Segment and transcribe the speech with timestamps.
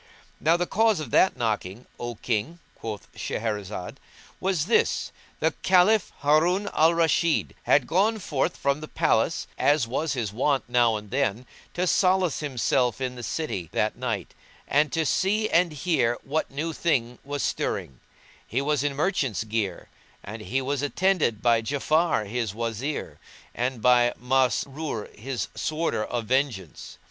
[0.39, 3.97] Now the cause of that knocking, O King (quoth Shahrazad)
[4.39, 10.13] was this, the Caliph, Harun al Rashid, had gone forth from the palace, as was
[10.13, 11.45] his wont now and then,
[11.75, 14.33] to solace himself in the city that night,
[14.67, 17.99] and to see and hear what new thing was stirring;
[18.47, 19.87] he was in merchant's gear,
[20.23, 23.19] and he was attended by Ja'afar, his Wazir,
[23.53, 26.97] and by Masrur his Sworder of Vengeance.